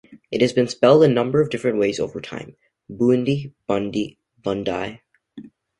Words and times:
It 0.31 0.41
has 0.41 0.51
been 0.51 0.67
spelled 0.67 1.03
a 1.03 1.07
number 1.07 1.41
of 1.41 1.51
different 1.51 1.77
ways 1.77 1.99
over 1.99 2.19
time, 2.21 2.55
Boondi, 2.89 3.53
Bundi, 3.69 4.17
Bundye. 4.41 5.01